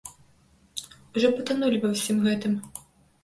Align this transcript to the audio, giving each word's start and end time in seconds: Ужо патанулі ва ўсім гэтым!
Ужо 1.17 1.29
патанулі 1.37 1.77
ва 1.83 1.91
ўсім 1.93 2.17
гэтым! 2.29 2.53